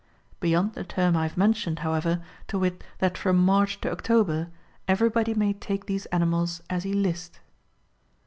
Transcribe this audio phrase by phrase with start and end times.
[0.39, 4.49] Beyond the term I have mentioned, how ever, to wit that from March to October,
[4.87, 7.39] everybody may take these animals as he list.